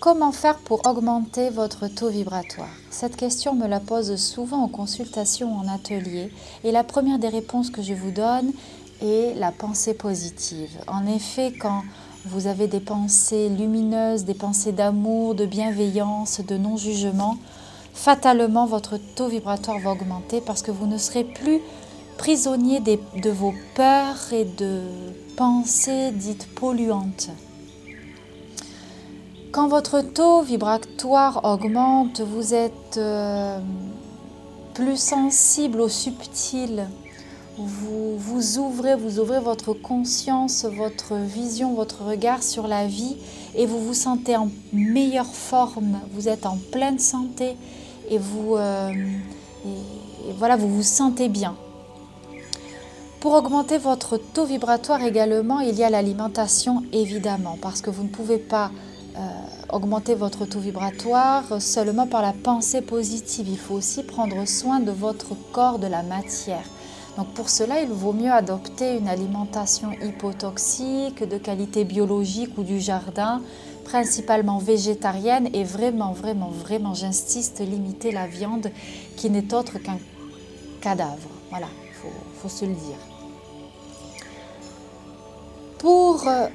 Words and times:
Comment 0.00 0.32
faire 0.32 0.56
pour 0.56 0.86
augmenter 0.86 1.50
votre 1.50 1.86
taux 1.86 2.08
vibratoire? 2.08 2.70
Cette 2.88 3.16
question 3.16 3.54
me 3.54 3.66
la 3.66 3.80
pose 3.80 4.16
souvent 4.16 4.62
en 4.62 4.68
consultation 4.68 5.54
en 5.54 5.68
atelier 5.68 6.32
et 6.64 6.72
la 6.72 6.84
première 6.84 7.18
des 7.18 7.28
réponses 7.28 7.68
que 7.68 7.82
je 7.82 7.92
vous 7.92 8.10
donne 8.10 8.50
est 9.02 9.38
la 9.38 9.52
pensée 9.52 9.92
positive. 9.92 10.70
En 10.86 11.06
effet, 11.06 11.52
quand 11.52 11.82
vous 12.24 12.46
avez 12.46 12.66
des 12.66 12.80
pensées 12.80 13.50
lumineuses, 13.50 14.24
des 14.24 14.32
pensées 14.32 14.72
d'amour, 14.72 15.34
de 15.34 15.44
bienveillance, 15.44 16.40
de 16.40 16.56
non-jugement, 16.56 17.36
fatalement 17.92 18.64
votre 18.64 18.96
taux 18.96 19.28
vibratoire 19.28 19.80
va 19.80 19.92
augmenter 19.92 20.40
parce 20.40 20.62
que 20.62 20.70
vous 20.70 20.86
ne 20.86 20.96
serez 20.96 21.24
plus 21.24 21.60
prisonnier 22.16 22.80
de 22.80 23.30
vos 23.30 23.52
peurs 23.74 24.32
et 24.32 24.46
de 24.46 24.80
pensées 25.36 26.10
dites 26.12 26.48
polluantes. 26.54 27.28
Quand 29.52 29.66
votre 29.66 30.00
taux 30.00 30.42
vibratoire 30.42 31.40
augmente, 31.42 32.20
vous 32.20 32.54
êtes 32.54 32.98
euh, 32.98 33.58
plus 34.74 34.96
sensible 34.96 35.80
au 35.80 35.88
subtil. 35.88 36.86
Vous, 37.58 38.16
vous 38.16 38.58
ouvrez, 38.58 38.94
vous 38.94 39.18
ouvrez 39.18 39.40
votre 39.40 39.72
conscience, 39.72 40.64
votre 40.64 41.16
vision, 41.16 41.74
votre 41.74 42.04
regard 42.04 42.44
sur 42.44 42.68
la 42.68 42.86
vie 42.86 43.16
et 43.56 43.66
vous 43.66 43.80
vous 43.80 43.92
sentez 43.92 44.36
en 44.36 44.50
meilleure 44.72 45.34
forme. 45.34 45.98
Vous 46.12 46.28
êtes 46.28 46.46
en 46.46 46.56
pleine 46.70 47.00
santé 47.00 47.56
et 48.08 48.18
vous, 48.18 48.54
euh, 48.54 48.92
voilà, 50.38 50.54
vous 50.56 50.68
vous 50.68 50.84
sentez 50.84 51.28
bien. 51.28 51.56
Pour 53.18 53.34
augmenter 53.34 53.78
votre 53.78 54.16
taux 54.16 54.44
vibratoire 54.44 55.02
également, 55.02 55.58
il 55.58 55.74
y 55.74 55.82
a 55.82 55.90
l'alimentation 55.90 56.84
évidemment, 56.92 57.58
parce 57.60 57.82
que 57.82 57.90
vous 57.90 58.04
ne 58.04 58.08
pouvez 58.08 58.38
pas 58.38 58.70
euh, 59.16 59.20
augmenter 59.72 60.14
votre 60.14 60.46
taux 60.46 60.60
vibratoire 60.60 61.60
seulement 61.60 62.06
par 62.06 62.22
la 62.22 62.32
pensée 62.32 62.80
positive. 62.80 63.48
Il 63.48 63.58
faut 63.58 63.74
aussi 63.74 64.02
prendre 64.02 64.46
soin 64.46 64.80
de 64.80 64.90
votre 64.90 65.34
corps, 65.52 65.78
de 65.78 65.86
la 65.86 66.02
matière. 66.02 66.64
Donc 67.16 67.28
pour 67.34 67.50
cela, 67.50 67.80
il 67.82 67.88
vaut 67.88 68.12
mieux 68.12 68.30
adopter 68.30 68.96
une 68.96 69.08
alimentation 69.08 69.90
hypotoxique, 69.92 71.28
de 71.28 71.38
qualité 71.38 71.84
biologique 71.84 72.56
ou 72.56 72.62
du 72.62 72.80
jardin, 72.80 73.42
principalement 73.84 74.58
végétarienne 74.58 75.48
et 75.52 75.64
vraiment, 75.64 76.12
vraiment, 76.12 76.50
vraiment, 76.50 76.94
j'insiste, 76.94 77.60
limiter 77.60 78.12
la 78.12 78.26
viande 78.26 78.70
qui 79.16 79.28
n'est 79.28 79.52
autre 79.52 79.78
qu'un 79.78 79.98
cadavre. 80.80 81.28
Voilà, 81.50 81.66
il 81.88 81.94
faut, 81.94 82.14
faut, 82.40 82.48
se 82.48 82.64
le 82.64 82.74
dire. 82.74 82.98
Pour 85.78 86.28
euh, 86.28 86.46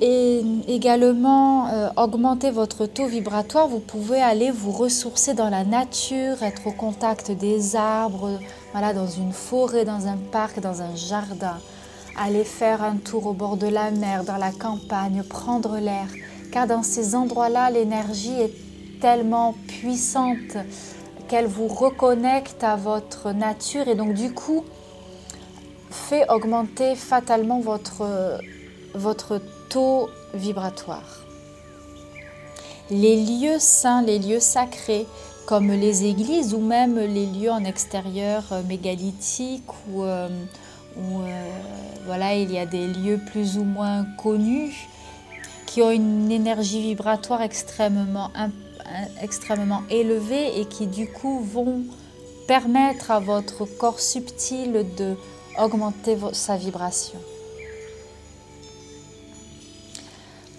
et 0.00 0.42
également 0.66 1.68
euh, 1.68 1.90
augmenter 1.96 2.50
votre 2.50 2.86
taux 2.86 3.06
vibratoire, 3.06 3.68
vous 3.68 3.80
pouvez 3.80 4.20
aller 4.20 4.50
vous 4.50 4.70
ressourcer 4.70 5.34
dans 5.34 5.50
la 5.50 5.64
nature, 5.64 6.42
être 6.42 6.66
au 6.66 6.72
contact 6.72 7.30
des 7.30 7.76
arbres, 7.76 8.38
voilà, 8.72 8.94
dans 8.94 9.06
une 9.06 9.32
forêt, 9.32 9.84
dans 9.84 10.06
un 10.06 10.16
parc, 10.16 10.60
dans 10.60 10.80
un 10.80 10.96
jardin. 10.96 11.58
Aller 12.16 12.44
faire 12.44 12.82
un 12.82 12.96
tour 12.96 13.26
au 13.26 13.32
bord 13.34 13.56
de 13.56 13.66
la 13.66 13.90
mer, 13.90 14.24
dans 14.24 14.38
la 14.38 14.52
campagne, 14.52 15.22
prendre 15.22 15.78
l'air. 15.78 16.06
Car 16.50 16.66
dans 16.66 16.82
ces 16.82 17.14
endroits-là, 17.14 17.70
l'énergie 17.70 18.32
est 18.40 19.00
tellement 19.00 19.54
puissante 19.68 20.56
qu'elle 21.28 21.46
vous 21.46 21.68
reconnecte 21.68 22.64
à 22.64 22.76
votre 22.76 23.32
nature 23.32 23.86
et 23.86 23.94
donc 23.94 24.14
du 24.14 24.32
coup 24.32 24.64
fait 25.90 26.28
augmenter 26.28 26.96
fatalement 26.96 27.60
votre, 27.60 28.04
votre 28.94 29.40
vibratoire. 30.34 31.20
Les 32.90 33.24
lieux 33.24 33.58
saints, 33.58 34.02
les 34.02 34.18
lieux 34.18 34.40
sacrés, 34.40 35.06
comme 35.46 35.68
les 35.72 36.04
églises 36.04 36.54
ou 36.54 36.60
même 36.60 36.98
les 36.98 37.26
lieux 37.26 37.50
en 37.50 37.64
extérieur 37.64 38.44
euh, 38.52 38.62
mégalithiques 38.62 39.70
où, 39.90 40.02
euh, 40.02 40.28
euh, 40.98 41.50
voilà, 42.06 42.34
il 42.34 42.52
y 42.52 42.58
a 42.58 42.66
des 42.66 42.86
lieux 42.86 43.20
plus 43.30 43.58
ou 43.58 43.64
moins 43.64 44.04
connus 44.16 44.88
qui 45.66 45.82
ont 45.82 45.90
une 45.90 46.30
énergie 46.32 46.82
vibratoire 46.82 47.42
extrêmement, 47.42 48.30
extrêmement 49.22 49.82
élevée 49.88 50.60
et 50.60 50.64
qui 50.64 50.88
du 50.88 51.08
coup 51.08 51.40
vont 51.40 51.82
permettre 52.48 53.12
à 53.12 53.20
votre 53.20 53.64
corps 53.64 54.00
subtil 54.00 54.84
de 54.96 55.16
augmenter 55.58 56.16
sa 56.32 56.56
vibration. 56.56 57.20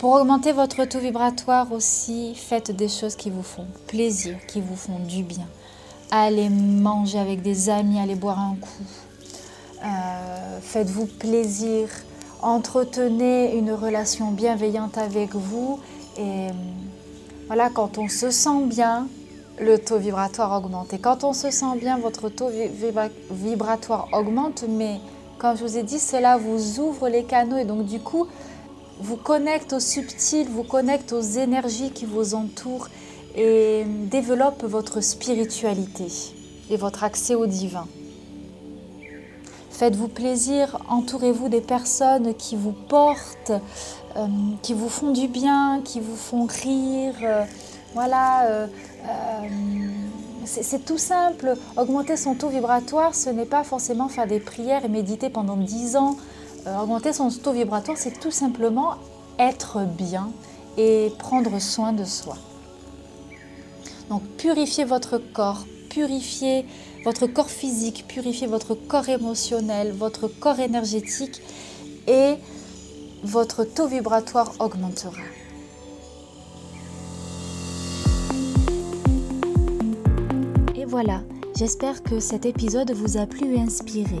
Pour 0.00 0.14
augmenter 0.14 0.52
votre 0.52 0.86
taux 0.86 0.98
vibratoire 0.98 1.70
aussi, 1.72 2.34
faites 2.34 2.70
des 2.70 2.88
choses 2.88 3.16
qui 3.16 3.28
vous 3.28 3.42
font 3.42 3.66
plaisir, 3.86 4.34
qui 4.48 4.62
vous 4.62 4.74
font 4.74 4.98
du 4.98 5.22
bien. 5.22 5.46
Allez 6.10 6.48
manger 6.48 7.18
avec 7.18 7.42
des 7.42 7.68
amis, 7.68 8.00
allez 8.00 8.14
boire 8.14 8.38
un 8.38 8.56
coup. 8.58 8.82
Euh, 9.84 10.58
faites-vous 10.62 11.04
plaisir. 11.04 11.90
Entretenez 12.40 13.54
une 13.58 13.72
relation 13.72 14.30
bienveillante 14.30 14.96
avec 14.96 15.34
vous. 15.34 15.78
Et 16.16 16.48
euh, 16.48 16.50
voilà, 17.48 17.68
quand 17.68 17.98
on 17.98 18.08
se 18.08 18.30
sent 18.30 18.64
bien, 18.64 19.06
le 19.60 19.78
taux 19.78 19.98
vibratoire 19.98 20.56
augmente. 20.56 20.94
Et 20.94 20.98
quand 20.98 21.24
on 21.24 21.34
se 21.34 21.50
sent 21.50 21.76
bien, 21.78 21.98
votre 21.98 22.30
taux 22.30 22.48
vibratoire 23.30 24.08
augmente. 24.14 24.64
Mais 24.66 24.98
comme 25.38 25.58
je 25.58 25.62
vous 25.62 25.76
ai 25.76 25.82
dit, 25.82 25.98
cela 25.98 26.38
vous 26.38 26.80
ouvre 26.80 27.10
les 27.10 27.24
canaux. 27.24 27.58
Et 27.58 27.66
donc 27.66 27.84
du 27.84 28.00
coup, 28.00 28.28
vous 29.00 29.16
connecte 29.16 29.72
au 29.72 29.80
subtil, 29.80 30.48
vous 30.48 30.62
connecte 30.62 31.12
aux 31.12 31.20
énergies 31.20 31.90
qui 31.90 32.04
vous 32.04 32.34
entourent 32.34 32.88
et 33.36 33.84
développe 34.10 34.64
votre 34.64 35.00
spiritualité 35.00 36.06
et 36.70 36.76
votre 36.76 37.04
accès 37.04 37.34
au 37.34 37.46
divin. 37.46 37.86
Faites-vous 39.70 40.08
plaisir, 40.08 40.78
entourez-vous 40.90 41.48
des 41.48 41.62
personnes 41.62 42.34
qui 42.34 42.54
vous 42.54 42.72
portent, 42.72 43.52
euh, 44.16 44.26
qui 44.62 44.74
vous 44.74 44.90
font 44.90 45.10
du 45.10 45.26
bien, 45.26 45.80
qui 45.82 46.00
vous 46.00 46.16
font 46.16 46.44
rire. 46.44 47.14
Euh, 47.22 47.44
voilà, 47.94 48.44
euh, 48.44 48.66
c'est 50.44 50.84
tout 50.84 50.98
simple. 50.98 51.54
Augmenter 51.78 52.18
son 52.18 52.34
taux 52.34 52.48
vibratoire, 52.48 53.14
ce 53.14 53.30
n'est 53.30 53.46
pas 53.46 53.64
forcément 53.64 54.08
faire 54.08 54.26
des 54.26 54.40
prières 54.40 54.84
et 54.84 54.88
méditer 54.88 55.30
pendant 55.30 55.56
10 55.56 55.96
ans. 55.96 56.16
Euh, 56.66 56.78
augmenter 56.78 57.12
son 57.12 57.30
taux 57.30 57.52
vibratoire, 57.52 57.96
c'est 57.96 58.20
tout 58.20 58.30
simplement 58.30 58.96
être 59.38 59.80
bien 59.86 60.30
et 60.76 61.10
prendre 61.18 61.58
soin 61.58 61.92
de 61.92 62.04
soi. 62.04 62.36
Donc 64.10 64.22
purifiez 64.36 64.84
votre 64.84 65.18
corps, 65.18 65.64
purifiez 65.88 66.66
votre 67.04 67.26
corps 67.26 67.48
physique, 67.48 68.04
purifiez 68.06 68.46
votre 68.46 68.74
corps 68.74 69.08
émotionnel, 69.08 69.92
votre 69.92 70.28
corps 70.28 70.60
énergétique 70.60 71.40
et 72.06 72.34
votre 73.22 73.64
taux 73.64 73.86
vibratoire 73.86 74.52
augmentera. 74.58 75.12
Et 80.74 80.84
voilà, 80.84 81.22
j'espère 81.56 82.02
que 82.02 82.20
cet 82.20 82.44
épisode 82.44 82.90
vous 82.92 83.16
a 83.16 83.26
plu 83.26 83.54
et 83.54 83.60
inspiré. 83.60 84.20